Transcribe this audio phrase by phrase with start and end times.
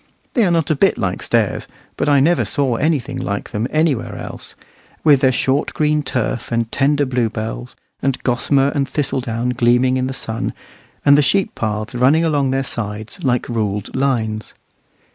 [0.33, 4.17] They are not a bit like stairs, but I never saw anything like them anywhere
[4.17, 4.55] else,
[5.03, 10.07] with their short green turf, and tender bluebells, and gossamer and thistle down gleaming in
[10.07, 10.53] the sun
[11.05, 14.55] and the sheep paths running along their sides like ruled lines.